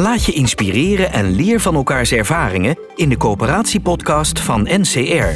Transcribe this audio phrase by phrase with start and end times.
[0.00, 5.28] Laat je inspireren en leer van elkaars ervaringen in de coöperatiepodcast van NCR,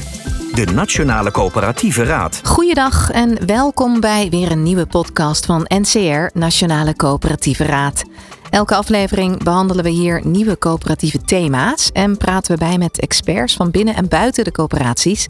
[0.55, 2.41] de Nationale Coöperatieve Raad.
[2.45, 8.03] Goeiedag en welkom bij weer een nieuwe podcast van NCR, Nationale Coöperatieve Raad.
[8.51, 13.71] Elke aflevering behandelen we hier nieuwe coöperatieve thema's en praten we bij met experts van
[13.71, 15.27] binnen en buiten de coöperaties.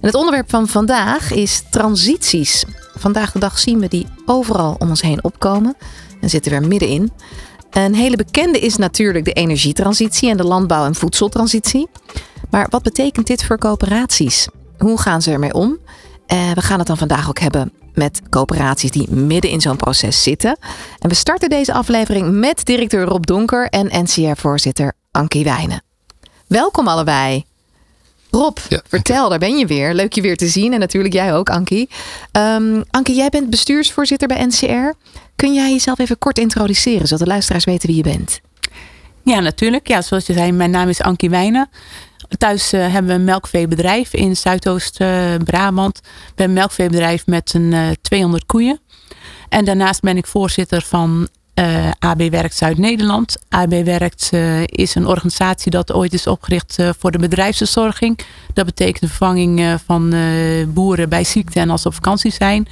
[0.00, 2.64] En het onderwerp van vandaag is transities.
[2.94, 5.76] Vandaag de dag zien we die overal om ons heen opkomen
[6.20, 7.12] en zitten we er middenin.
[7.70, 11.88] Een hele bekende is natuurlijk de energietransitie en de landbouw- en voedseltransitie.
[12.50, 14.48] Maar wat betekent dit voor coöperaties?
[14.78, 15.78] Hoe gaan ze ermee om?
[16.32, 20.22] Uh, we gaan het dan vandaag ook hebben met coöperaties die midden in zo'n proces
[20.22, 20.58] zitten.
[20.98, 25.82] En we starten deze aflevering met directeur Rob Donker en NCR-voorzitter Ankie Wijnen.
[26.46, 27.44] Welkom allebei.
[28.36, 29.94] Rob, ja, vertel, daar ben je weer.
[29.94, 31.88] Leuk je weer te zien en natuurlijk jij ook, Ankie.
[32.32, 34.92] Um, Ankie, jij bent bestuursvoorzitter bij NCR.
[35.36, 38.40] Kun jij jezelf even kort introduceren, zodat de luisteraars weten wie je bent?
[39.24, 39.88] Ja, natuurlijk.
[39.88, 41.68] Ja, zoals je zei, mijn naam is Ankie Wijnen.
[42.38, 46.00] Thuis uh, hebben we een melkveebedrijf in Zuidoost-Brabant.
[46.02, 48.80] we hebben een melkveebedrijf met een uh, 200 koeien.
[49.48, 51.28] En daarnaast ben ik voorzitter van
[51.60, 53.36] uh, AB Werkt Zuid-Nederland.
[53.48, 58.18] AB Werkt uh, is een organisatie dat ooit is opgericht uh, voor de bedrijfsverzorging.
[58.54, 60.14] Dat betekent de vervanging van
[60.68, 62.68] boeren bij ziekte en als ze op vakantie zijn.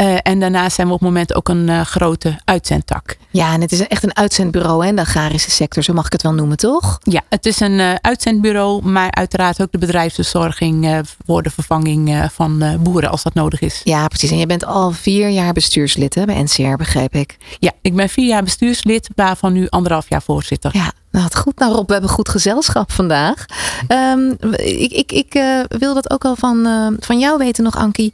[0.00, 3.16] Uh, en daarnaast zijn we op het moment ook een uh, grote uitzendtak.
[3.30, 6.22] Ja, en het is echt een uitzendbureau in de agrarische sector, zo mag ik het
[6.22, 6.98] wel noemen, toch?
[7.02, 12.78] Ja, het is een uh, uitzendbureau, maar uiteraard ook de bedrijfsverzorging voor de vervanging van
[12.82, 13.80] boeren als dat nodig is.
[13.84, 14.30] Ja, precies.
[14.30, 17.36] En je bent al vier jaar bestuurslid hè, bij NCR, begreep ik.
[17.58, 20.70] Ja, ik ben vier jaar bestuurslid, waarvan nu anderhalf jaar voorzitter.
[20.74, 21.58] Ja, nou, het goed.
[21.58, 23.44] Nou, Rob, we hebben goed gezelschap vandaag.
[23.88, 27.76] Um, ik ik, ik uh, wil dat ook al van, uh, van jou weten nog,
[27.76, 28.12] Ankie.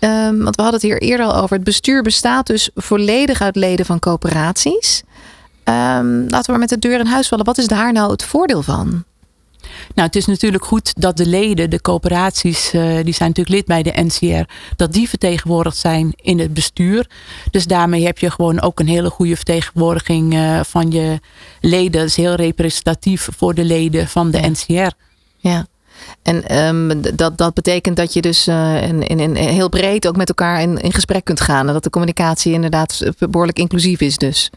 [0.00, 1.56] Um, want we hadden het hier eerder al over.
[1.56, 5.02] Het bestuur bestaat dus volledig uit leden van coöperaties.
[5.64, 7.44] Um, laten we maar met de deur in huis vallen.
[7.44, 9.04] Wat is daar nou het voordeel van?
[9.94, 13.66] Nou, het is natuurlijk goed dat de leden, de coöperaties, uh, die zijn natuurlijk lid
[13.66, 17.10] bij de NCR, dat die vertegenwoordigd zijn in het bestuur.
[17.50, 21.20] Dus daarmee heb je gewoon ook een hele goede vertegenwoordiging uh, van je
[21.60, 21.92] leden.
[21.92, 24.92] Dat is heel representatief voor de leden van de NCR.
[25.36, 25.66] Ja.
[26.22, 30.16] En um, dat, dat betekent dat je dus uh, in, in, in heel breed ook
[30.16, 31.66] met elkaar in, in gesprek kunt gaan.
[31.66, 34.50] En dat de communicatie inderdaad behoorlijk inclusief is dus.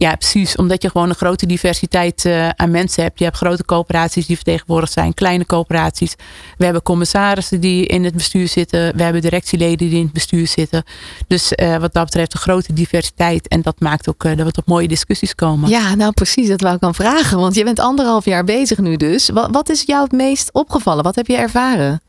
[0.00, 0.56] Ja, precies.
[0.56, 3.18] Omdat je gewoon een grote diversiteit uh, aan mensen hebt.
[3.18, 6.14] Je hebt grote coöperaties die vertegenwoordigd zijn, kleine coöperaties.
[6.56, 8.96] We hebben commissarissen die in het bestuur zitten.
[8.96, 10.84] We hebben directieleden die in het bestuur zitten.
[11.26, 13.48] Dus uh, wat dat betreft een grote diversiteit.
[13.48, 15.68] En dat maakt ook uh, dat we tot mooie discussies komen.
[15.68, 16.48] Ja, nou precies.
[16.48, 17.38] Dat wou ik aan vragen.
[17.38, 19.28] Want je bent anderhalf jaar bezig nu dus.
[19.28, 21.04] Wat, wat is jou het meest opgevallen?
[21.04, 22.02] Wat heb je ervaren?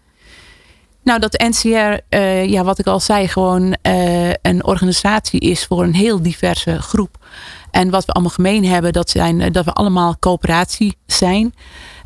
[1.04, 5.66] Nou, dat de NCR, uh, ja, wat ik al zei, gewoon uh, een organisatie is
[5.66, 7.18] voor een heel diverse groep.
[7.72, 11.54] En wat we allemaal gemeen hebben, dat, zijn, dat we allemaal coöperatie zijn.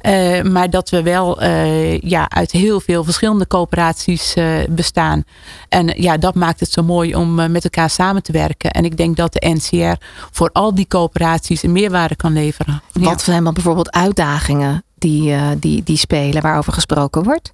[0.02, 5.24] Uh, maar dat we wel uh, ja, uit heel veel verschillende coöperaties uh, bestaan.
[5.70, 8.72] En ja, dat maakt het zo mooi om met elkaar samen te werken.
[8.72, 12.82] En ik denk dat de NCR voor al die coöperaties een meerwaarde kan leveren.
[12.94, 17.54] Wat zijn dan bijvoorbeeld uitdagingen die, die, die spelen, waarover gesproken wordt?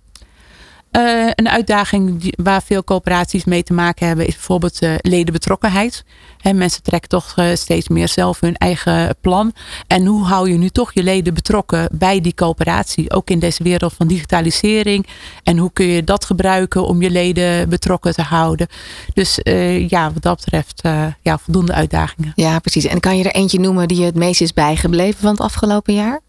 [0.97, 6.03] Uh, een uitdaging die, waar veel coöperaties mee te maken hebben is bijvoorbeeld uh, ledenbetrokkenheid.
[6.37, 9.53] He, mensen trekken toch uh, steeds meer zelf hun eigen plan.
[9.87, 13.11] En hoe hou je nu toch je leden betrokken bij die coöperatie?
[13.11, 15.07] Ook in deze wereld van digitalisering.
[15.43, 18.67] En hoe kun je dat gebruiken om je leden betrokken te houden?
[19.13, 19.39] Dus
[19.87, 20.81] ja, wat dat betreft
[21.21, 22.31] ja, voldoende uitdagingen.
[22.35, 22.85] Ja, precies.
[22.85, 25.93] En kan je er eentje noemen die je het meest is bijgebleven van het afgelopen
[25.93, 26.21] jaar?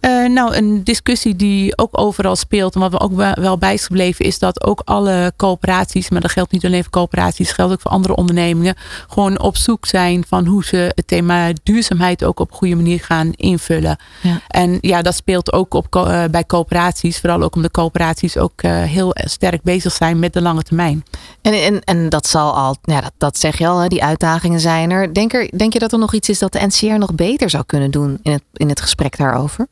[0.00, 3.86] Uh, nou, een discussie die ook overal speelt en wat we ook wel bij is
[3.86, 7.72] gebleven, is dat ook alle coöperaties, maar dat geldt niet alleen voor coöperaties, dat geldt
[7.72, 8.74] ook voor andere ondernemingen,
[9.08, 13.00] gewoon op zoek zijn van hoe ze het thema duurzaamheid ook op een goede manier
[13.00, 13.98] gaan invullen.
[14.22, 14.40] Ja.
[14.48, 18.82] En ja, dat speelt ook op, uh, bij coöperaties, vooral ook omdat coöperaties ook uh,
[18.82, 21.04] heel sterk bezig zijn met de lange termijn.
[21.42, 24.60] En, en, en dat zal al, ja, dat, dat zeg je al, hè, die uitdagingen
[24.60, 25.14] zijn er.
[25.14, 25.58] Denk, er.
[25.58, 28.18] denk je dat er nog iets is dat de NCR nog beter zou kunnen doen
[28.22, 29.66] in het, in het gesprek daarover?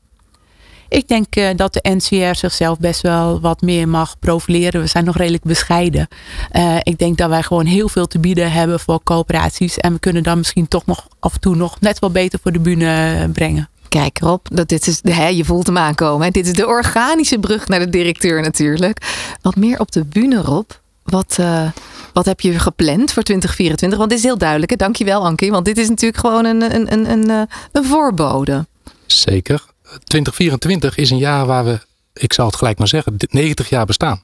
[0.88, 4.80] Ik denk uh, dat de NCR zichzelf best wel wat meer mag profileren.
[4.80, 6.08] We zijn nog redelijk bescheiden.
[6.52, 9.78] Uh, ik denk dat wij gewoon heel veel te bieden hebben voor coöperaties.
[9.78, 12.52] En we kunnen dan misschien toch nog af en toe nog net wel beter voor
[12.52, 13.68] de bühne brengen.
[13.88, 16.26] Kijk Rob, dat dit is, hè, je voelt hem aankomen.
[16.26, 16.30] Hè?
[16.30, 18.98] Dit is de organische brug naar de directeur natuurlijk.
[19.42, 20.70] Wat meer op de bühne Rob.
[21.04, 21.70] Wat, uh,
[22.12, 23.98] wat heb je gepland voor 2024?
[23.98, 24.70] Want dit is heel duidelijk.
[24.70, 24.76] Hè?
[24.76, 25.50] Dankjewel Ankie.
[25.50, 28.66] Want dit is natuurlijk gewoon een, een, een, een, een voorbode.
[29.06, 29.64] Zeker.
[30.04, 31.80] 2024 is een jaar waar we,
[32.12, 34.22] ik zal het gelijk maar zeggen, 90 jaar bestaan.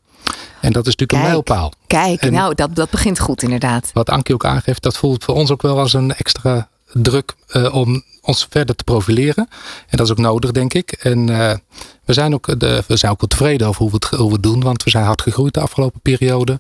[0.61, 1.73] En dat is natuurlijk een mijlpaal.
[1.87, 3.91] Kijk, nou, dat, dat begint goed inderdaad.
[3.93, 7.75] Wat Ankie ook aangeeft, dat voelt voor ons ook wel als een extra druk uh,
[7.75, 9.49] om ons verder te profileren.
[9.89, 10.93] En dat is ook nodig, denk ik.
[10.93, 11.53] En uh,
[12.05, 14.33] we, zijn ook de, we zijn ook wel tevreden over hoe we, het, hoe we
[14.33, 14.63] het doen.
[14.63, 16.59] Want we zijn hard gegroeid de afgelopen periode.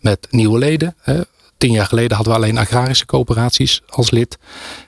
[0.00, 0.94] Met nieuwe leden.
[1.00, 1.20] Hè.
[1.58, 4.38] Tien jaar geleden hadden we alleen agrarische coöperaties als lid.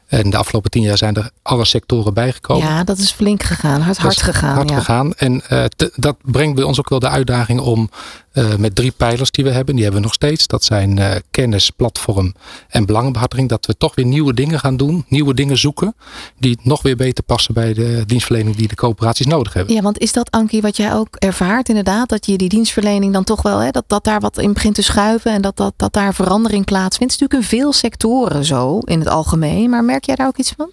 [0.06, 2.66] En de afgelopen tien jaar zijn er alle sectoren bijgekomen.
[2.66, 3.80] Ja, dat is flink gegaan.
[3.80, 4.54] Hard, hard gegaan.
[4.54, 4.78] Hard ja.
[4.78, 5.14] gegaan.
[5.14, 7.90] En uh, te, dat brengt bij ons ook wel de uitdaging om
[8.32, 10.46] uh, met drie pijlers die we hebben, die hebben we nog steeds.
[10.46, 12.34] Dat zijn uh, kennis, platform
[12.68, 13.48] en belangenbehartiging.
[13.48, 15.04] Dat we toch weer nieuwe dingen gaan doen.
[15.08, 15.94] Nieuwe dingen zoeken.
[16.38, 19.74] Die nog weer beter passen bij de dienstverlening die de coöperaties nodig hebben.
[19.74, 22.08] Ja, want is dat Ankie wat jij ook ervaart inderdaad?
[22.08, 24.82] Dat je die dienstverlening dan toch wel, hè, dat, dat daar wat in begint te
[24.82, 25.32] schuiven.
[25.32, 27.12] En dat, dat, dat daar verandering plaatsvindt.
[27.12, 29.70] Het is natuurlijk in veel sectoren zo in het algemeen.
[29.70, 30.70] Maar merk jij daar ook iets van?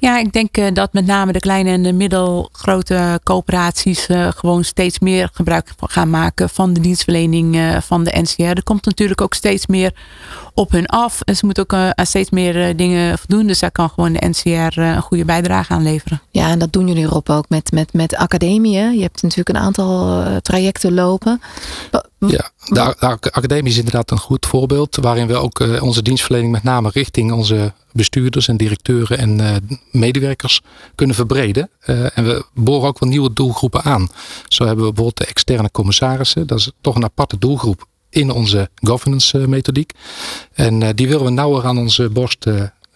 [0.00, 4.64] Ja, ik denk uh, dat met name de kleine en de middelgrote coöperaties uh, gewoon
[4.64, 8.42] steeds meer gebruik gaan maken van de dienstverlening uh, van de NCR.
[8.42, 9.94] Er komt natuurlijk ook steeds meer
[10.60, 11.20] op hun af.
[11.20, 13.46] En ze moeten ook aan steeds meer dingen voldoen.
[13.46, 16.22] Dus daar kan gewoon de NCR een goede bijdrage aan leveren.
[16.30, 18.94] Ja, en dat doen jullie erop ook met, met, met academieën.
[18.94, 21.40] Je hebt natuurlijk een aantal trajecten lopen.
[22.18, 24.96] Ja, de, de academie is inderdaad een goed voorbeeld.
[24.96, 29.56] Waarin we ook onze dienstverlening met name richting onze bestuurders en directeuren en uh,
[29.90, 30.60] medewerkers
[30.94, 31.70] kunnen verbreden.
[31.86, 34.08] Uh, en we boren ook wel nieuwe doelgroepen aan.
[34.48, 36.46] Zo hebben we bijvoorbeeld de externe commissarissen.
[36.46, 39.92] Dat is toch een aparte doelgroep in onze governance methodiek.
[40.52, 42.46] En uh, die willen we nauwer aan onze borst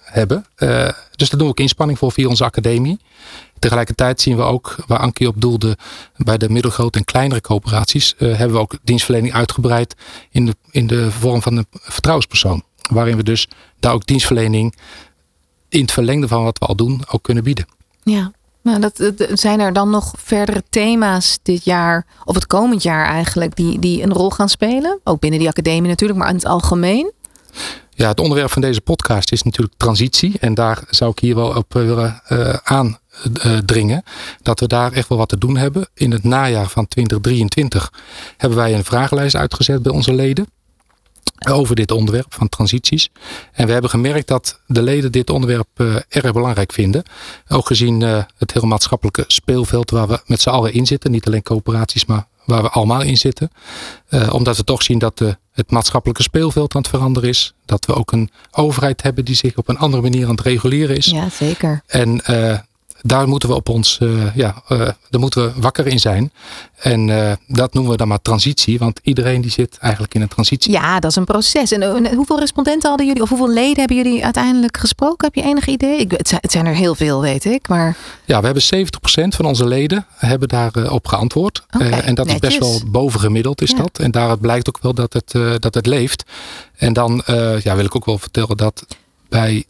[0.04, 0.46] hebben.
[0.56, 2.98] dus daar doen we ook inspanning voor via onze academie.
[3.58, 5.76] Tegelijkertijd zien we ook, waar Ankie op doelde,
[6.16, 9.94] bij de middelgrote en kleinere coöperaties, hebben we ook dienstverlening uitgebreid
[10.30, 12.62] in de, in de vorm van een vertrouwenspersoon.
[12.90, 13.48] Waarin we dus
[13.80, 14.74] daar ook dienstverlening
[15.68, 17.66] in het verlengde van wat we al doen ook kunnen bieden.
[18.02, 18.32] Ja,
[18.64, 23.56] nou, dat, zijn er dan nog verdere thema's dit jaar, of het komend jaar eigenlijk,
[23.56, 25.00] die, die een rol gaan spelen?
[25.04, 27.12] Ook binnen die academie natuurlijk, maar in het algemeen?
[27.90, 30.38] Ja, het onderwerp van deze podcast is natuurlijk transitie.
[30.40, 34.02] En daar zou ik hier wel op willen uh, aandringen.
[34.42, 35.88] Dat we daar echt wel wat te doen hebben.
[35.94, 37.92] In het najaar van 2023
[38.36, 40.46] hebben wij een vragenlijst uitgezet bij onze leden
[41.48, 43.10] over dit onderwerp van transities.
[43.52, 47.02] En we hebben gemerkt dat de leden dit onderwerp uh, erg belangrijk vinden.
[47.48, 51.10] Ook gezien uh, het heel maatschappelijke speelveld waar we met z'n allen in zitten.
[51.10, 53.50] Niet alleen coöperaties, maar waar we allemaal in zitten.
[54.10, 55.18] Uh, omdat we toch zien dat
[55.52, 57.54] het maatschappelijke speelveld aan het veranderen is.
[57.64, 60.96] Dat we ook een overheid hebben die zich op een andere manier aan het reguleren
[60.96, 61.06] is.
[61.06, 61.82] Ja, zeker.
[61.86, 62.20] En
[63.06, 66.32] daar moeten we op ons, uh, ja, uh, daar moeten we wakker in zijn.
[66.76, 70.28] En uh, dat noemen we dan maar transitie, want iedereen die zit eigenlijk in een
[70.28, 70.72] transitie.
[70.72, 71.72] Ja, dat is een proces.
[71.72, 75.26] En hoeveel respondenten hadden jullie, of hoeveel leden hebben jullie uiteindelijk gesproken?
[75.26, 75.98] Heb je enig idee?
[75.98, 77.68] Ik, het, zijn, er heel veel, weet ik.
[77.68, 77.96] Maar...
[78.24, 81.62] Ja, we hebben 70% van onze leden hebben daarop op geantwoord.
[81.74, 82.52] Okay, en dat netjes.
[82.52, 83.76] is best wel bovengemiddeld, is Ja.
[83.76, 83.98] dat.
[83.98, 86.24] En daaruit blijkt ook wel dat het, dat het leeft.
[86.76, 87.22] En dan
[87.62, 88.86] ja, wil ik ook wel vertellen dat
[89.28, 89.64] bij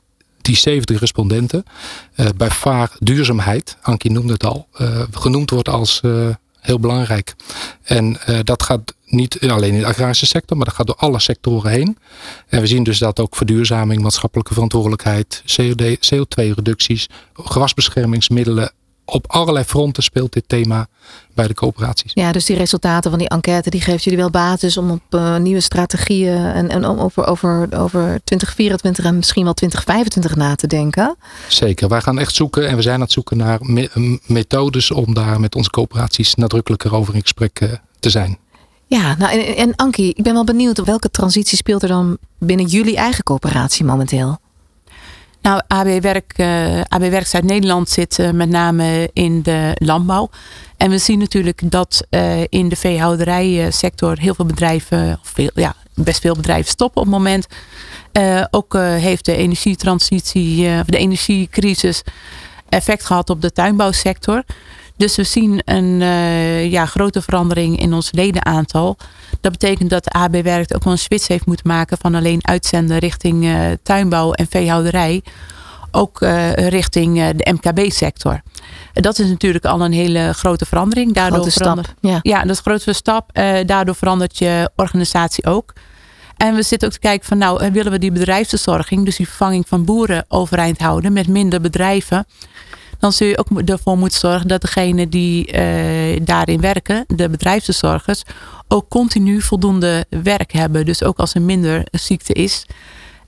[0.45, 1.65] die 70 respondenten
[2.17, 6.29] uh, bij vaar duurzaamheid, Ankie noemde het al, uh, genoemd wordt als uh,
[6.61, 7.35] heel belangrijk.
[7.83, 11.71] En dat gaat niet alleen in de agrarische sector, maar dat gaat door alle sectoren
[11.71, 11.99] heen.
[12.49, 15.43] En we zien dus dat ook verduurzaming, maatschappelijke verantwoordelijkheid,
[16.15, 18.73] CO2-reducties, gewasbeschermingsmiddelen,
[19.05, 20.87] op allerlei fronten speelt dit thema
[21.35, 22.11] bij de coöperaties.
[22.15, 25.37] Ja, dus die resultaten van die enquête, die geeft jullie wel basis om op uh,
[25.37, 31.17] nieuwe strategieën en, en over, over, over 2024 en misschien wel 2025 na te denken.
[31.49, 35.15] Zeker, wij gaan echt zoeken en we zijn aan het zoeken naar me methodes om
[35.15, 38.39] daar met onze coöperaties nadrukkelijker over in gesprek uh, te zijn.
[38.87, 42.67] Ja, nou en, en Ankie, ik ben wel benieuwd welke transitie speelt er dan binnen
[42.67, 44.39] jullie eigen coöperatie momenteel?
[45.45, 50.31] Nou, AB Werk, uh, AB Werk Zuid-Nederland zit uh, met name in de landbouw.
[50.77, 55.75] En we zien natuurlijk dat uh, in de veehouderijsector heel veel bedrijven, of veel, ja,
[55.95, 57.47] best veel bedrijven stoppen op het moment.
[58.51, 62.03] ook heeft de energietransitie, de energiecrisis
[62.69, 64.43] effect gehad op de tuinbouwsector.
[64.97, 68.97] Dus we zien een uh, ja, grote verandering in ons ledenaantal.
[69.41, 72.99] Dat betekent dat AB Werkt ook wel een switch heeft moeten maken van alleen uitzenden
[72.99, 75.23] richting uh, tuinbouw en veehouderij.
[75.91, 76.19] ook
[76.55, 78.41] richting de MKB-sector.
[78.93, 81.13] Dat is natuurlijk al een hele grote verandering.
[81.13, 81.95] Daardoor grote stap.
[82.01, 82.19] Ja.
[82.23, 83.31] ja, dat is een grote stap.
[83.67, 85.73] daardoor verandert je organisatie ook.
[86.37, 89.69] En we zitten ook te kijken van nou, willen we die bedrijfsverzorging, dus die vervanging
[89.69, 92.27] van boeren overeind houden met minder bedrijven
[93.05, 98.23] dan zul je ook ervoor moeten zorgen dat degene die uh, daarin werken, de bedrijfsverzorgers,
[98.69, 100.85] ook continu voldoende werk hebben.
[100.85, 102.67] Dus ook als er minder ziekte is,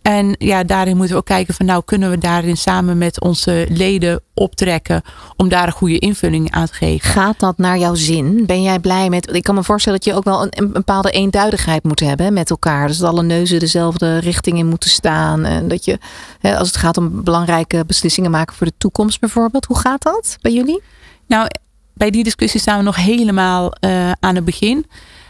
[0.06, 3.66] en ja, daarin moeten we ook kijken van nou kunnen we daarin samen met onze
[3.70, 5.02] leden optrekken
[5.36, 7.10] om daar een goede invulling aan te geven.
[7.10, 8.46] Gaat dat naar jouw zin?
[8.46, 9.34] Ben jij blij met?
[9.34, 12.50] Ik kan me voorstellen dat je ook wel een, een bepaalde eenduidigheid moet hebben met
[12.50, 12.86] elkaar.
[12.86, 15.44] Dus dat alle neuzen dezelfde richting in moeten staan.
[15.44, 15.98] En dat je,
[16.40, 19.64] als het gaat om belangrijke beslissingen maken voor de toekomst bijvoorbeeld.
[19.64, 20.82] Hoe gaat dat bij jullie?
[21.26, 21.48] Nou,
[21.94, 24.86] bij die discussie staan we nog helemaal uh, aan het begin.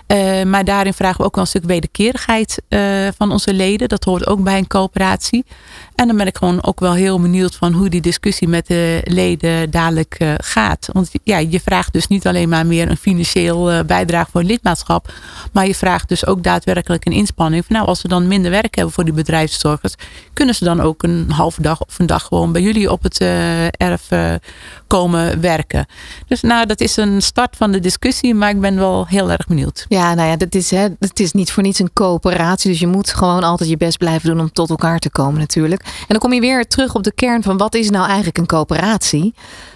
[0.07, 3.89] Uh, maar daarin vragen we ook wel een stuk wederkerigheid uh, van onze leden.
[3.89, 5.45] Dat hoort ook bij een coöperatie.
[5.95, 9.01] En dan ben ik gewoon ook wel heel benieuwd van hoe die discussie met de
[9.05, 10.89] leden dadelijk uh, gaat.
[10.93, 15.13] Want ja, je vraagt dus niet alleen maar meer een financieel bijdrage voor lidmaatschap.
[15.53, 17.65] Maar je vraagt dus ook daadwerkelijk een inspanning.
[17.69, 19.95] Nou, als we dan minder werk hebben voor die bedrijfszorgers.
[20.33, 23.21] Kunnen ze dan ook een halve dag of een dag gewoon bij jullie op het
[23.71, 24.09] erf
[24.87, 25.87] komen werken.
[26.27, 28.35] Dus nou, dat is een start van de discussie.
[28.35, 29.87] Maar ik ben wel heel erg benieuwd.
[29.97, 32.71] Ja, nou ja, dat is, hè, het is niet voor niets een coöperatie.
[32.71, 35.83] Dus je moet gewoon altijd je best blijven doen om tot elkaar te komen natuurlijk.
[35.83, 38.47] En dan kom je weer terug op de kern van wat is nou eigenlijk een
[38.47, 39.35] coöperatie?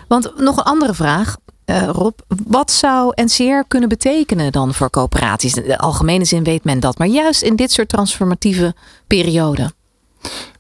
[0.09, 1.37] Want nog een andere vraag.
[1.67, 5.55] Uh, Rob, wat zou NCR kunnen betekenen dan voor coöperaties?
[5.55, 8.75] In de algemene zin weet men dat, maar juist in dit soort transformatieve
[9.07, 9.75] perioden.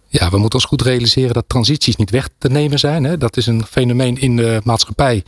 [0.07, 3.05] Ja, we moeten ons goed realiseren dat transities niet weg te nemen zijn.
[3.05, 3.19] Hè.
[3.19, 5.25] Dat is een fenomeen in de maatschappij.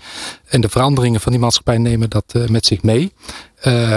[0.48, 3.12] En de veranderingen van die maatschappij nemen dat uh, met zich mee.
[3.64, 3.94] Uh,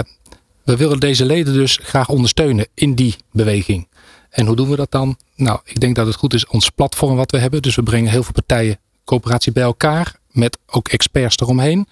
[0.66, 3.88] we willen deze leden dus graag ondersteunen in die beweging.
[4.30, 5.16] En hoe doen we dat dan?
[5.34, 7.62] Nou, ik denk dat het goed is ons platform wat we hebben.
[7.62, 10.16] Dus we brengen heel veel partijen, coöperatie bij elkaar.
[10.30, 11.88] Met ook experts eromheen.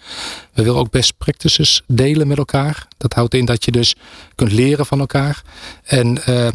[0.52, 2.88] We willen ook best practices delen met elkaar.
[2.96, 3.94] Dat houdt in dat je dus
[4.34, 5.42] kunt leren van elkaar.
[5.84, 6.48] En uh,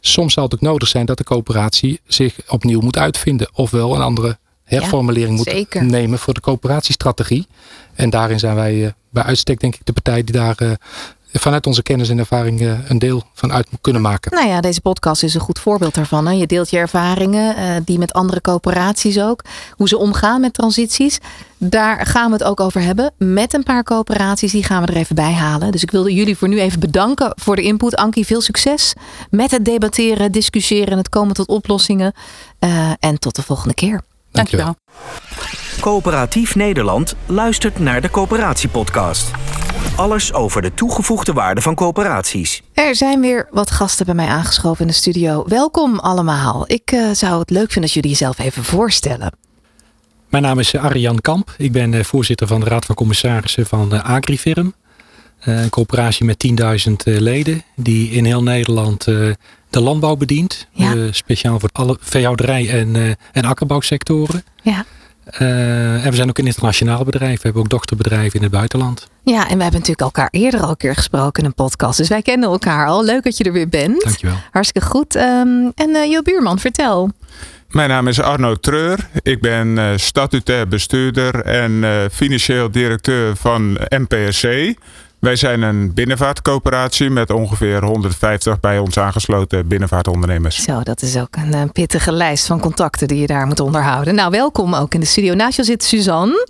[0.00, 3.48] soms zal het ook nodig zijn dat de coöperatie zich opnieuw moet uitvinden.
[3.52, 7.46] Ofwel een andere herformulering moet nemen voor de coöperatiestrategie.
[7.94, 10.72] En daarin zijn wij uh, bij uitstek denk ik de partij die daar uh,
[11.40, 14.32] vanuit onze kennis en ervaring eh, een deel van uit kunnen maken.
[14.32, 16.26] Nou ja, deze podcast is een goed voorbeeld daarvan.
[16.26, 16.32] Hè?
[16.32, 19.42] Je deelt je ervaringen, uh, die met andere coöperaties ook.
[19.70, 21.18] Hoe ze omgaan met transities.
[21.58, 23.12] Daar gaan we het ook over hebben.
[23.18, 25.72] Met een paar coöperaties, die gaan we er even bij halen.
[25.72, 27.96] Dus ik wilde jullie voor nu even bedanken voor de input.
[27.96, 28.94] Ankie, veel succes
[29.30, 32.12] met het debatteren, discussiëren en het komen tot oplossingen.
[32.60, 34.00] Uh, en tot de volgende keer.
[34.30, 34.76] Dankjewel.
[35.80, 39.30] Coöperatief Nederland luistert naar de Coöperatiepodcast.
[39.96, 42.62] Alles over de toegevoegde waarde van coöperaties.
[42.72, 45.44] Er zijn weer wat gasten bij mij aangeschoven in de studio.
[45.48, 46.64] Welkom allemaal.
[46.66, 49.32] Ik uh, zou het leuk vinden als jullie jezelf even voorstellen.
[50.28, 51.54] Mijn naam is Arjan Kamp.
[51.58, 54.74] Ik ben uh, voorzitter van de Raad van Commissarissen van Agrifirm.
[55.40, 56.46] een coöperatie met
[56.88, 60.66] 10.000 leden die in heel Nederland de landbouw bedient.
[60.72, 61.12] Ja.
[61.12, 64.44] speciaal voor alle veehouderij en, en akkerbouwsectoren.
[64.62, 64.84] Ja.
[65.40, 67.36] Uh, en we zijn ook een internationaal bedrijf.
[67.36, 69.08] We hebben ook dochterbedrijven in het buitenland.
[69.22, 71.98] Ja, en we hebben natuurlijk elkaar eerder al een keer gesproken in een podcast.
[71.98, 73.04] Dus wij kennen elkaar al.
[73.04, 74.02] Leuk dat je er weer bent.
[74.02, 74.36] Dankjewel.
[74.50, 75.14] Hartstikke goed.
[75.14, 77.10] Um, en uh, Jo Buurman, vertel.
[77.68, 79.08] Mijn naam is Arno Treur.
[79.22, 84.74] Ik ben uh, statutair bestuurder en financieel directeur van MPSC.
[85.24, 90.62] Wij zijn een binnenvaartcoöperatie met ongeveer 150 bij ons aangesloten binnenvaartondernemers.
[90.62, 94.14] Zo, dat is ook een, een pittige lijst van contacten die je daar moet onderhouden.
[94.14, 95.34] Nou, welkom ook in de studio.
[95.34, 96.48] Naast je zit Suzanne.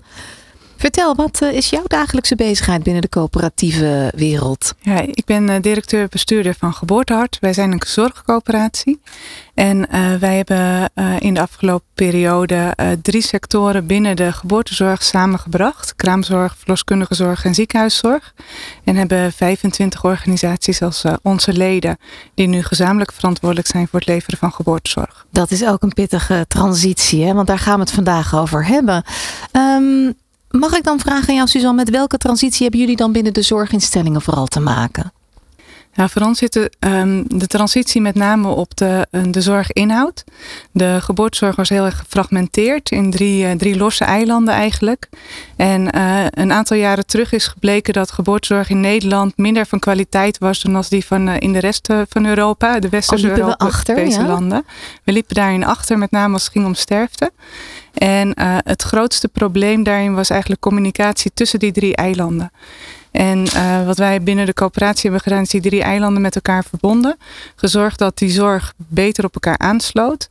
[0.85, 4.75] Vertel, wat eh, is jouw dagelijkse bezigheid binnen de coöperatieve wereld?
[4.81, 7.38] Ja, ik ben eh, directeur-bestuurder van Geboortehart.
[7.41, 9.00] Wij zijn een zorgcoöperatie.
[9.55, 15.03] En uh, wij hebben uh, in de afgelopen periode uh, drie sectoren binnen de geboortezorg
[15.03, 15.97] samengebracht.
[15.97, 18.35] Kraamzorg, verloskundige zorg en ziekenhuiszorg.
[18.85, 21.99] En hebben 25 organisaties als onze leden
[22.35, 25.26] die nu gezamenlijk verantwoordelijk zijn voor het leveren van geboortezorg.
[25.31, 27.35] Dat is ook een pittige transitie, hè?
[27.35, 29.05] want daar gaan we het vandaag over hebben.
[29.53, 30.14] Um,
[30.59, 33.43] Mag ik dan vragen aan jou, Suzanne, met welke transitie hebben jullie dan binnen de
[33.43, 35.13] zorginstellingen vooral te maken?
[35.93, 40.25] Ja, voor ons zit de, um, de transitie met name op de, uh, de zorginhoud.
[40.71, 45.09] De geboortezorg was heel erg gefragmenteerd in drie, uh, drie losse eilanden eigenlijk.
[45.57, 50.39] En uh, een aantal jaren terug is gebleken dat geboortezorg in Nederland minder van kwaliteit
[50.39, 54.27] was dan als die van in de rest van Europa, de westerse oh, Europese ja?
[54.27, 54.65] landen.
[55.05, 57.33] We liepen daarin achter, met name als het ging om sterfte.
[57.95, 58.33] En
[58.65, 62.53] het grootste probleem daarin was eigenlijk communicatie tussen die drie eilanden.
[63.11, 63.45] En
[63.87, 67.17] wat wij binnen de coöperatie hebben gedaan, is die drie eilanden met elkaar verbonden.
[67.57, 70.27] Gezorgd dat die zorg beter op elkaar aansloot.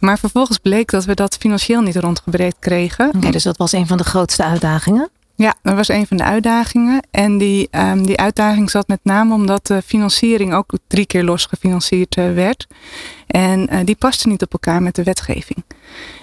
[0.00, 3.10] Maar vervolgens bleek dat we dat financieel niet rondgebreed kregen.
[3.16, 5.08] Oké, dus dat was een van de grootste uitdagingen?
[5.34, 7.02] Ja, dat was een van de uitdagingen.
[7.10, 11.46] En die, um, die uitdaging zat met name omdat de financiering ook drie keer los
[11.46, 12.66] gefinancierd uh, werd.
[13.26, 15.64] En uh, die paste niet op elkaar met de wetgeving.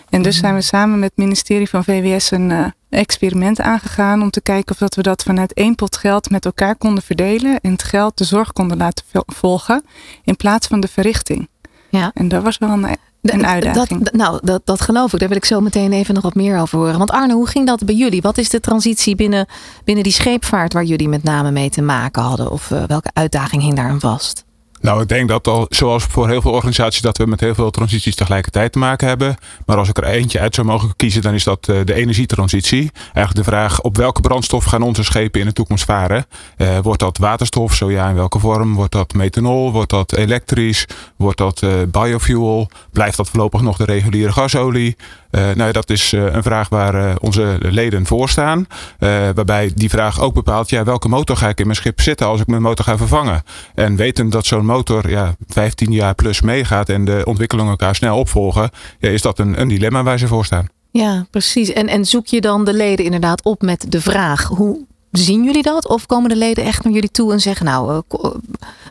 [0.09, 4.29] En dus zijn we samen met het ministerie van VWS een uh, experiment aangegaan om
[4.29, 7.71] te kijken of dat we dat vanuit één pot geld met elkaar konden verdelen en
[7.71, 9.83] het geld de zorg konden laten volgen
[10.23, 11.47] in plaats van de verrichting.
[11.89, 12.11] Ja.
[12.13, 14.03] En dat was wel een een uitdaging.
[14.03, 15.19] Dat, nou, dat, dat geloof ik.
[15.19, 16.97] Daar wil ik zo meteen even nog wat meer over horen.
[16.97, 18.21] Want Arne, hoe ging dat bij jullie?
[18.21, 19.47] Wat is de transitie binnen,
[19.83, 22.51] binnen die scheepvaart waar jullie met name mee te maken hadden?
[22.51, 24.45] Of uh, welke uitdaging hing daar aan vast?
[24.87, 27.71] Nou, ik denk dat al, zoals voor heel veel organisaties, dat we met heel veel
[27.71, 29.37] transities tegelijkertijd te maken hebben.
[29.65, 32.91] Maar als ik er eentje uit zou mogen kiezen, dan is dat uh, de energietransitie.
[33.01, 36.25] Eigenlijk de vraag op welke brandstof gaan onze schepen in de toekomst varen?
[36.57, 37.73] Uh, wordt dat waterstof?
[37.73, 38.73] Zo ja, in welke vorm?
[38.73, 39.71] Wordt dat methanol?
[39.71, 40.85] Wordt dat elektrisch?
[41.15, 42.69] Wordt dat uh, biofuel?
[42.91, 44.95] Blijft dat voorlopig nog de reguliere gasolie?
[45.31, 48.67] Uh, nou, dat is uh, een vraag waar uh, onze leden voor staan.
[48.99, 52.41] waarbij die vraag ook bepaalt, ja, welke motor ga ik in mijn schip zitten als
[52.41, 53.43] ik mijn motor ga vervangen?
[53.75, 58.17] En weten dat zo'n motor ja, 15 jaar plus meegaat en de ontwikkelingen elkaar snel
[58.17, 58.69] opvolgen,
[58.99, 60.67] ja, is dat een, een dilemma waar ze voor staan.
[60.91, 61.73] Ja, precies.
[61.73, 65.63] En, en zoek je dan de leden inderdaad op met de vraag, hoe zien jullie
[65.63, 65.87] dat?
[65.87, 68.01] Of komen de leden echt naar jullie toe en zeggen, nou,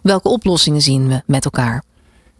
[0.02, 1.83] welke oplossingen zien we met elkaar?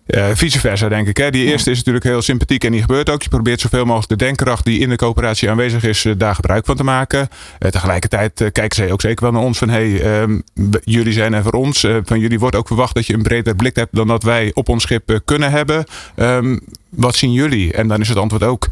[0.07, 1.17] Uh, vice versa, denk ik.
[1.17, 1.31] Hè.
[1.31, 3.23] Die eerste is natuurlijk heel sympathiek en die gebeurt ook.
[3.23, 6.67] Je probeert zoveel mogelijk de denkkracht die in de coöperatie aanwezig is, uh, daar gebruik
[6.67, 7.29] van te maken.
[7.59, 10.43] Uh, tegelijkertijd kijken zij ook zeker wel naar ons van hey, um,
[10.85, 11.87] jullie zijn er voor ons.
[12.05, 14.69] van jullie wordt ook verwacht dat je een breder blik hebt dan dat wij op
[14.69, 15.85] ons schip kunnen hebben.
[16.17, 17.73] Um, wat zien jullie?
[17.73, 18.69] En dan is het antwoord ook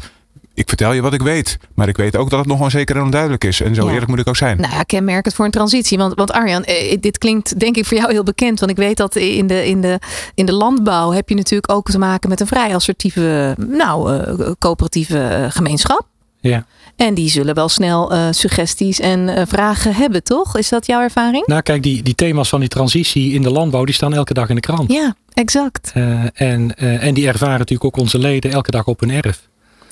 [0.55, 1.57] ik vertel je wat ik weet.
[1.75, 3.61] Maar ik weet ook dat het nog onzeker en onduidelijk is.
[3.61, 4.57] En zo eerlijk moet ik ook zijn.
[4.57, 5.97] Nou ja, kenmerkend voor een transitie.
[5.97, 8.59] Want, want Arjan, eh, dit klinkt denk ik voor jou heel bekend.
[8.59, 9.99] Want ik weet dat in de, in, de,
[10.35, 14.51] in de landbouw heb je natuurlijk ook te maken met een vrij assertieve, nou, uh,
[14.59, 16.07] coöperatieve gemeenschap.
[16.39, 16.65] Ja.
[16.95, 20.57] En die zullen wel snel uh, suggesties en uh, vragen hebben, toch?
[20.57, 21.45] Is dat jouw ervaring?
[21.45, 24.49] Nou, kijk, die, die thema's van die transitie in de landbouw, die staan elke dag
[24.49, 24.91] in de krant.
[24.91, 25.91] Ja, exact.
[25.95, 29.47] Uh, en, en die ervaren natuurlijk ook onze leden elke dag op hun erf.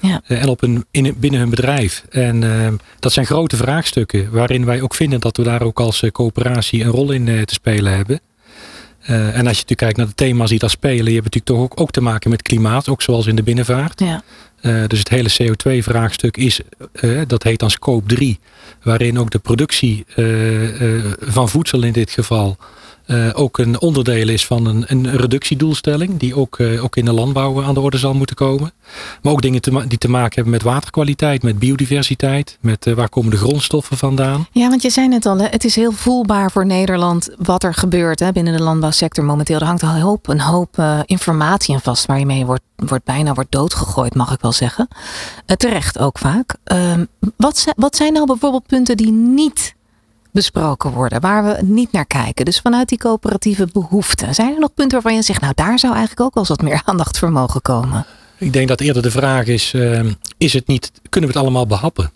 [0.07, 0.21] Ja.
[0.25, 2.05] Eh, en op een, in, binnen hun bedrijf.
[2.09, 2.67] En uh,
[2.99, 6.83] dat zijn grote vraagstukken waarin wij ook vinden dat we daar ook als uh, coöperatie
[6.83, 8.19] een rol in uh, te spelen hebben.
[9.05, 11.59] en als je natuurlijk kijkt naar de thema's die daar spelen, je hebt natuurlijk toch
[11.59, 13.99] ook, ook te maken met klimaat, ook zoals in de binnenvaart.
[13.99, 14.23] Ja.
[14.87, 16.59] dus het hele CO2-vraagstuk is,
[17.27, 18.39] dat heet dan scope 3,
[18.83, 20.05] waarin ook de productie
[21.19, 22.57] van voedsel in dit geval
[23.07, 27.13] uh, ook een onderdeel is van een, een reductiedoelstelling, die ook, uh, ook in de
[27.13, 28.71] landbouw aan de orde zal moeten komen.
[29.21, 33.31] Maar ook dingen die te maken hebben met waterkwaliteit, met biodiversiteit, met uh, waar komen
[33.31, 34.47] de grondstoffen vandaan.
[34.51, 38.19] Ja, want je zei net al, het is heel voelbaar voor Nederland wat er gebeurt
[38.19, 39.59] hè, binnen de landbouwsector momenteel.
[39.59, 43.33] Er hangt een hoop, een hoop informatie aan vast waar je mee wordt, wordt bijna
[43.33, 44.87] wordt doodgegooid, mag ik wel zeggen.
[45.45, 46.55] terecht ook vaak.
[46.63, 47.05] Ehm,
[47.37, 49.75] wat, wat zijn nou bijvoorbeeld punten die niet
[50.33, 52.45] besproken worden, waar we niet naar kijken.
[52.45, 54.35] Dus vanuit die coöperatieve behoeften.
[54.35, 56.61] Zijn er nog punten waarvan je zegt, nou daar zou eigenlijk ook wel eens wat
[56.61, 58.05] meer aandacht voor mogen komen?
[58.37, 60.01] Ik denk dat eerder de vraag is, uh,
[60.37, 62.11] is het niet, kunnen we het allemaal behappen?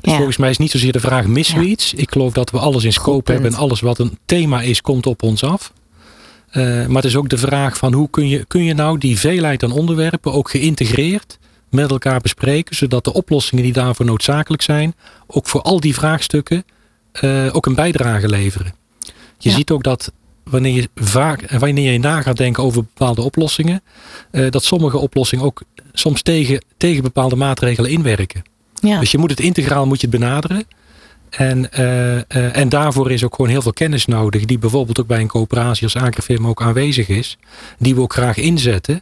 [0.00, 0.16] Dus ja.
[0.16, 1.94] volgens mij is niet zozeer de vraag, missen we iets?
[1.94, 5.06] Ik geloof dat we alles in scope hebben en alles wat een thema is, komt
[5.06, 5.72] op ons af.
[6.52, 9.18] Uh, maar het is ook de vraag van hoe kun je, kun je nou die
[9.18, 11.38] veelheid aan onderwerpen ook geïntegreerd
[11.70, 14.94] met elkaar bespreken, zodat de oplossingen die daarvoor noodzakelijk zijn,
[15.26, 16.64] ook voor al die vraagstukken
[17.20, 18.74] uh, ook een bijdrage leveren.
[19.38, 20.12] Je ziet ook dat
[20.44, 23.82] wanneer je vaak wanneer je na gaat denken over bepaalde oplossingen,
[24.30, 28.42] uh, dat sommige oplossingen ook soms tegen, tegen bepaalde maatregelen inwerken.
[28.74, 29.00] Ja.
[29.00, 30.64] Dus je moet het integraal moet je het benaderen.
[31.30, 35.20] En, uh, en daarvoor is ook gewoon heel veel kennis nodig, die bijvoorbeeld ook bij
[35.20, 37.38] een coöperatie als Agrifirm ook aanwezig is,
[37.78, 39.00] die we ook graag inzetten.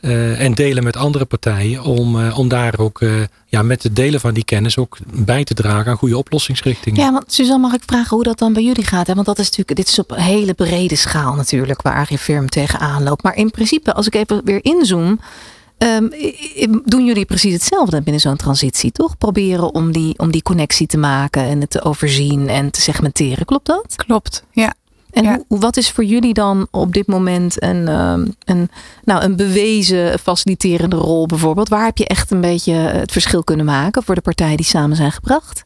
[0.00, 3.96] Uh, en delen met andere partijen om, uh, om daar ook uh, ja, met het
[3.96, 7.02] delen van die kennis ook bij te dragen aan goede oplossingsrichtingen.
[7.02, 9.06] Ja, want Suzanne, mag ik vragen hoe dat dan bij jullie gaat?
[9.06, 9.14] Hè?
[9.14, 13.02] Want dat is natuurlijk, dit is op een hele brede schaal natuurlijk waar Agrifirm tegenaan
[13.02, 13.22] loopt.
[13.22, 15.20] Maar in principe, als ik even weer inzoom,
[15.78, 16.10] um,
[16.84, 19.18] doen jullie precies hetzelfde binnen zo'n transitie, toch?
[19.18, 23.46] Proberen om die, om die connectie te maken en het te overzien en te segmenteren.
[23.46, 23.96] Klopt dat?
[23.96, 24.74] Klopt, ja.
[25.12, 28.70] En hoe, wat is voor jullie dan op dit moment een, um, een,
[29.04, 31.68] nou, een bewezen faciliterende rol bijvoorbeeld?
[31.68, 34.96] Waar heb je echt een beetje het verschil kunnen maken voor de partijen die samen
[34.96, 35.62] zijn gebracht?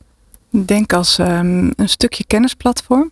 [0.50, 3.10] Ik denk als um, een stukje kennisplatform.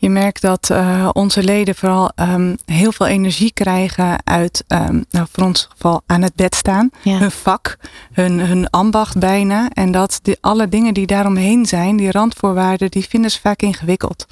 [0.00, 5.26] Je merkt dat uh, onze leden vooral um, heel veel energie krijgen uit, um, nou
[5.32, 6.90] voor ons geval, aan het bed staan.
[7.02, 7.18] Ja.
[7.18, 7.76] Hun vak,
[8.12, 9.68] hun, hun ambacht bijna.
[9.72, 14.26] En dat die, alle dingen die daaromheen zijn, die randvoorwaarden, die vinden ze vaak ingewikkeld.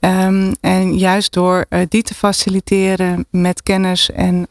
[0.00, 4.48] Um, en juist door uh, die te faciliteren met kennis en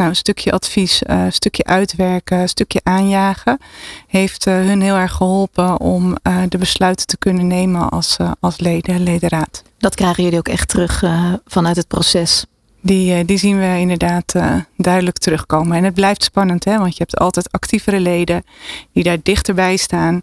[0.00, 3.58] nou, een stukje advies, uh, een stukje uitwerken, een stukje aanjagen,
[4.06, 8.60] heeft uh, hun heel erg geholpen om uh, de besluiten te kunnen nemen als, als
[8.60, 9.62] leden, ledenraad.
[9.78, 11.04] Dat krijgen jullie ook echt terug
[11.46, 12.44] vanuit het proces?
[12.82, 14.34] Die, die zien we inderdaad
[14.76, 15.76] duidelijk terugkomen.
[15.76, 16.78] En het blijft spannend, hè?
[16.78, 18.44] want je hebt altijd actievere leden
[18.92, 20.22] die daar dichterbij staan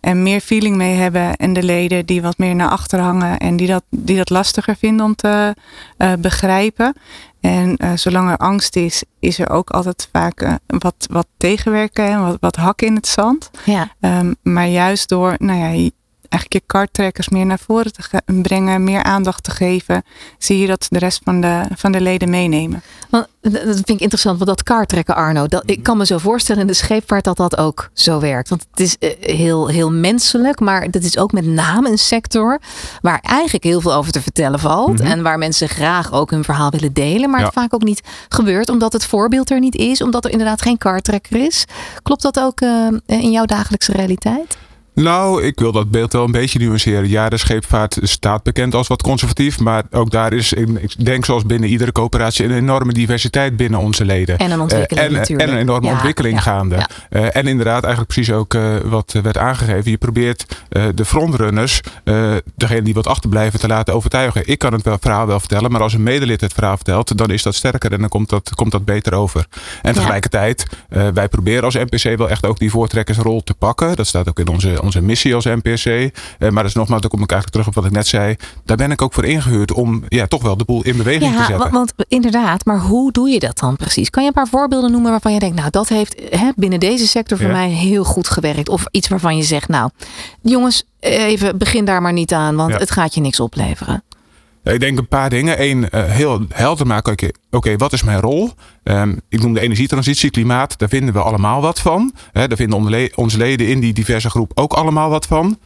[0.00, 1.36] en meer feeling mee hebben.
[1.36, 4.76] En de leden die wat meer naar achter hangen en die dat, die dat lastiger
[4.76, 5.54] vinden om te
[6.18, 6.94] begrijpen.
[7.40, 12.36] En zolang er angst is, is er ook altijd vaak wat, wat tegenwerken en wat,
[12.40, 13.50] wat hak in het zand.
[13.64, 13.88] Ja.
[14.00, 15.90] Um, maar juist door nou ja,
[16.34, 20.02] eigenlijk je karttrekkers meer naar voren te brengen, meer aandacht te geven,
[20.38, 22.82] zie je dat de rest van de, van de leden meenemen.
[23.10, 26.60] Want, dat vind ik interessant, want dat karttrekken Arno, dat, ik kan me zo voorstellen
[26.60, 28.48] in de scheepvaart dat dat ook zo werkt.
[28.48, 32.60] Want het is eh, heel, heel menselijk, maar dat is ook met name een sector
[33.00, 34.98] waar eigenlijk heel veel over te vertellen valt.
[34.98, 35.10] Mhm.
[35.10, 38.68] En waar mensen graag ook hun verhaal willen delen, maar het vaak ook niet gebeurt
[38.68, 41.64] omdat het voorbeeld er niet is, omdat er inderdaad geen karttrekker is.
[42.02, 44.56] Klopt dat ook uh, in jouw dagelijkse realiteit?
[44.94, 47.08] Nou, ik wil dat beeld wel een beetje nuanceren.
[47.08, 49.60] Ja, de scheepvaart staat bekend als wat conservatief.
[49.60, 54.04] Maar ook daar is, ik denk zoals binnen iedere coöperatie, een enorme diversiteit binnen onze
[54.04, 54.38] leden.
[54.38, 56.76] En een ontwikkeling uh, en, en, een enorme ontwikkeling gaande.
[57.10, 59.90] Uh, en inderdaad, eigenlijk precies ook uh, wat werd aangegeven.
[59.90, 60.46] Je probeert
[60.94, 61.80] de frontrunners,
[62.54, 64.42] degene die wat achterblijven, te laten overtuigen.
[64.44, 67.30] Ik kan het wel, verhaal wel vertellen, maar als een medelid het verhaal vertelt, dan
[67.30, 69.46] is dat sterker en dan komt dat, komt dat beter over.
[69.82, 70.66] En tegelijkertijd,
[71.14, 73.96] wij proberen als NPC wel echt ook die voortrekkersrol te pakken.
[73.96, 75.84] Dat staat ook in onze onze missie als NPC.
[75.84, 78.36] Eh, maar dat is nogmaals, dan kom ik eigenlijk terug op wat ik net zei.
[78.64, 81.36] Daar ben ik ook voor ingehuurd om ja, toch wel de boel in beweging te
[81.36, 81.58] zetten.
[81.58, 84.10] Want, want inderdaad, maar hoe doe je dat dan precies?
[84.10, 87.06] Kan je een paar voorbeelden noemen waarvan je denkt, nou dat heeft hè, binnen deze
[87.06, 88.68] sector voor mij heel goed gewerkt.
[88.68, 89.90] Of iets waarvan je zegt, nou
[90.42, 94.02] jongens, even begin daar maar niet aan, want het gaat je niks opleveren.
[94.64, 95.62] Ik denk een paar dingen.
[95.62, 97.32] Eén, uh, heel helder maken.
[97.50, 98.50] Oké, wat is mijn rol?
[98.82, 100.78] Um, ik noem de energietransitie, klimaat.
[100.78, 102.14] Daar vinden we allemaal wat van.
[102.32, 105.58] Daar vinden onze leden in die diverse groep ook allemaal wat van.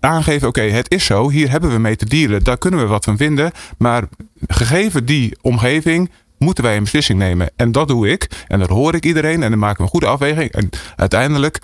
[0.00, 1.30] Aangeven, oké, het is zo.
[1.30, 2.44] Hier hebben we mee te dealen.
[2.44, 3.52] Daar kunnen we wat van vinden.
[3.78, 4.04] Maar
[4.46, 7.50] gegeven die omgeving moeten wij een beslissing nemen.
[7.56, 8.44] En dat doe ik.
[8.48, 9.42] En dat hoor ik iedereen.
[9.42, 10.50] En dan maken we een goede afweging.
[10.50, 11.60] En uiteindelijk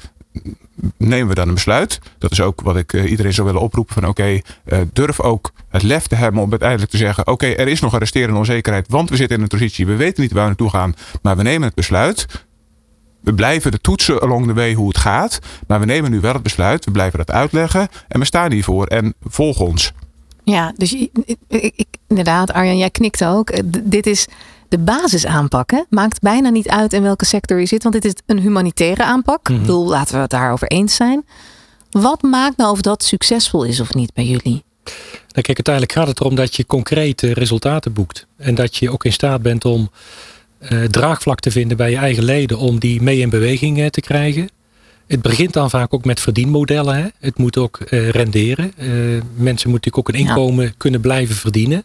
[0.97, 1.99] nemen we dan een besluit.
[2.19, 5.53] Dat is ook wat ik uh, iedereen zou willen oproepen van oké, uh, durf ook
[5.69, 8.87] het lef te hebben om uiteindelijk te zeggen oké, er is nog een resterende onzekerheid,
[8.89, 11.43] want we zitten in een transitie, we weten niet waar we naartoe gaan, maar we
[11.43, 12.27] nemen het besluit.
[13.21, 16.33] We blijven de toetsen along the way hoe het gaat, maar we nemen nu wel
[16.33, 19.93] het besluit, we blijven dat uitleggen en we staan hiervoor en volg ons.
[20.45, 21.09] Ja, dus
[22.07, 23.51] inderdaad, Arjan, jij knikt ook.
[23.51, 24.29] Eh, dit is
[24.73, 25.87] de basis aanpakken.
[25.91, 29.49] Maakt bijna niet uit in welke sector je zit, want dit is een humanitaire aanpak.
[29.49, 31.25] Mm Ik bedoel, laten we het daarover eens zijn.
[31.91, 34.65] Wat maakt nou of dat succesvol is of niet bij jullie?
[34.85, 38.27] Nou, kijk, uiteindelijk gaat het erom dat je concrete resultaten boekt.
[38.37, 39.91] En dat je ook in staat bent om
[40.61, 44.01] uh, draagvlak te vinden bij je eigen leden om die mee in beweging uh, te
[44.01, 44.49] krijgen.
[45.07, 46.97] Het begint dan vaak ook met verdienmodellen.
[46.97, 47.07] Hè?
[47.21, 48.73] Het moet ook uh, renderen.
[49.37, 51.85] mensen moeten ook een inkomen kunnen blijven verdienen.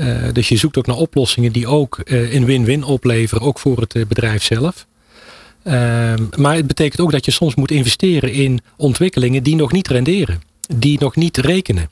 [0.00, 3.80] Uh, dus je zoekt ook naar oplossingen die ook uh, een win-win opleveren, ook voor
[3.80, 4.86] het uh, bedrijf zelf.
[5.62, 9.88] Ehm, maar het betekent ook dat je soms moet investeren in ontwikkelingen die nog niet
[9.88, 10.42] renderen,
[10.74, 11.90] die nog niet rekenen.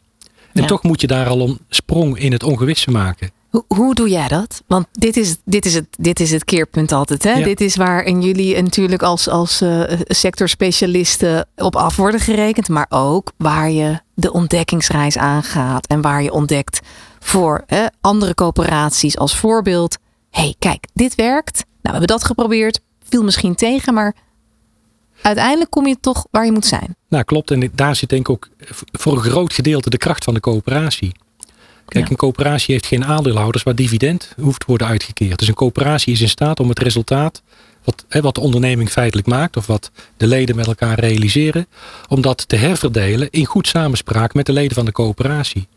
[0.53, 3.31] En toch moet je daar al een sprong in het ongewisse maken.
[3.51, 4.62] Hoe, hoe doe jij dat?
[4.66, 7.23] Want dit is, dit is, het, dit is het keerpunt altijd.
[7.23, 7.42] Hè?
[7.42, 9.62] Dit is waar in jullie natuurlijk als, als
[10.05, 12.68] sectorspecialisten op af worden gerekend.
[12.68, 15.87] Maar ook waar je de ontdekkingsreis aangaat.
[15.87, 16.81] En waar je ontdekt
[17.28, 19.98] voor hè, andere coöperaties als voorbeeld.
[20.30, 21.56] hey, kijk, dit werkt.
[21.56, 22.80] Nou, we hebben dat geprobeerd.
[23.08, 24.14] Viel misschien tegen, maar
[25.22, 26.96] uiteindelijk kom je toch waar je moet zijn.
[27.08, 27.50] Nou, klopt.
[27.50, 28.48] En daar zit denk ik ook
[28.92, 31.12] voor een groot gedeelte de kracht van de coöperatie.
[31.86, 35.38] Kijk, een coöperatie heeft geen aandeelhouders waar dividend hoeft te worden uitgekeerd.
[35.38, 37.42] Dus een coöperatie is in staat om het resultaat,
[37.84, 41.66] wat, hè, wat de onderneming feitelijk maakt, of wat de leden met elkaar realiseren,
[42.08, 45.68] om dat te herverdelen in goed samenspraak met de leden van de coöperatie.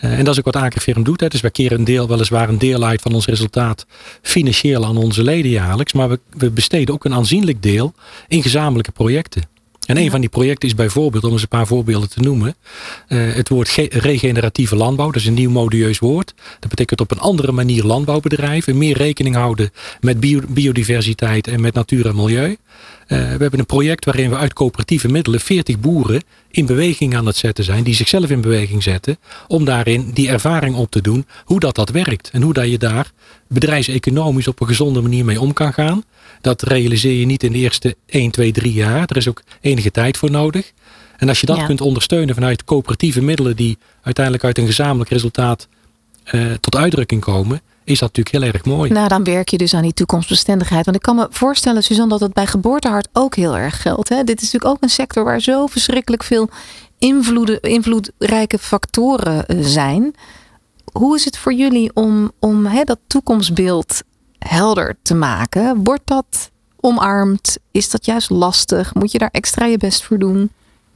[0.00, 1.20] Uh, en dat is ook wat Agrifirm doet.
[1.20, 1.28] Hè.
[1.28, 3.86] Dus wij keren een deel, weliswaar een deel uit van ons resultaat
[4.22, 5.92] financieel aan onze leden jaarlijks.
[5.92, 7.94] Maar we, we besteden ook een aanzienlijk deel
[8.28, 9.42] in gezamenlijke projecten.
[9.86, 12.56] En een van die projecten is bijvoorbeeld, om eens een paar voorbeelden te noemen,
[13.08, 15.06] uh, het woord regeneratieve landbouw.
[15.06, 16.34] Dat is een nieuw modieus woord.
[16.60, 21.60] Dat betekent op een andere manier landbouw bedrijven, meer rekening houden met bio biodiversiteit en
[21.60, 22.56] met natuur en milieu.
[23.06, 27.36] We hebben een project waarin we uit coöperatieve middelen 40 boeren in beweging aan het
[27.36, 31.60] zetten zijn, die zichzelf in beweging zetten, om daarin die ervaring op te doen, hoe
[31.60, 33.12] dat dat werkt en hoe dat je daar
[33.48, 36.04] bedrijfseconomisch op een gezonde manier mee om kan gaan.
[36.40, 39.04] Dat realiseer je niet in de eerste 1, 2, 3 jaar.
[39.06, 40.72] Er is ook enige tijd voor nodig.
[41.16, 45.68] En als je dat kunt ondersteunen vanuit coöperatieve middelen die uiteindelijk uit een gezamenlijk resultaat
[46.32, 48.90] uh, tot uitdrukking komen, is dat natuurlijk heel erg mooi.
[48.90, 50.84] Nou, dan werk je dus aan die toekomstbestendigheid.
[50.84, 54.08] Want ik kan me voorstellen, Suzanne, dat het bij geboortehart ook heel erg geldt.
[54.08, 54.24] Hè?
[54.24, 56.48] Dit is natuurlijk ook een sector waar zo verschrikkelijk veel
[57.60, 60.14] invloedrijke factoren eh, zijn.
[60.92, 64.02] Hoe is het voor jullie om, om hè, dat toekomstbeeld
[64.38, 65.84] helder te maken?
[65.84, 67.58] Wordt dat omarmd?
[67.70, 68.94] Is dat juist lastig?
[68.94, 70.50] Moet je daar extra je best voor doen?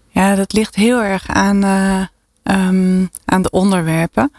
[0.08, 2.02] Ja, dat ligt heel erg aan, uh,
[2.42, 4.32] um, aan de onderwerpen.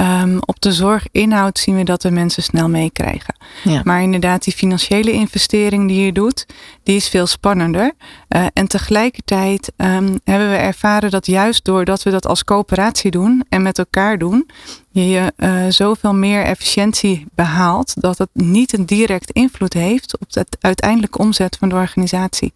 [0.00, 3.36] Um, op de zorginhoud zien we dat we mensen snel meekrijgen.
[3.64, 3.80] Ja.
[3.84, 6.46] Maar inderdaad, die financiële investering die je doet,
[6.82, 7.92] die is veel spannender.
[8.28, 13.44] Uh, en tegelijkertijd um, hebben we ervaren dat juist doordat we dat als coöperatie doen
[13.48, 14.50] en met elkaar doen,
[14.90, 20.56] je uh, zoveel meer efficiëntie behaalt dat het niet een direct invloed heeft op het
[20.60, 22.52] uiteindelijke omzet van de organisatie.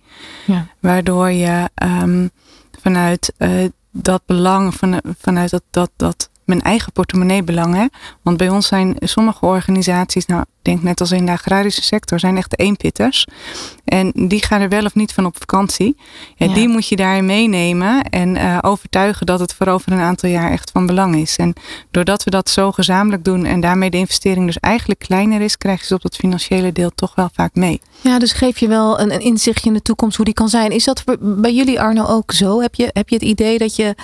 [0.46, 0.66] Ja.
[0.81, 1.70] Waardoor je
[2.02, 2.31] um,
[2.81, 3.50] vanuit uh,
[3.90, 7.90] dat belang, van, vanuit dat, dat, dat mijn eigen portemonnee belangen.
[8.22, 12.18] Want bij ons zijn sommige organisaties, nou, ik denk net als in de agrarische sector,
[12.18, 13.26] zijn echt eenpitters.
[13.85, 15.96] En die gaan er wel of niet van op vakantie.
[16.37, 20.28] Ja, Die moet je daarin meenemen en uh, overtuigen dat het voor over een aantal
[20.28, 21.37] jaar echt van belang is.
[21.37, 21.52] En
[21.90, 25.81] doordat we dat zo gezamenlijk doen en daarmee de investering dus eigenlijk kleiner is, krijg
[25.81, 27.81] je ze op dat financiële deel toch wel vaak mee.
[28.00, 30.70] Ja, dus geef je wel een, een inzichtje in de toekomst hoe die kan zijn.
[30.70, 32.61] Is dat bij jullie Arno ook zo?
[32.61, 33.94] Heb je, heb je het idee dat je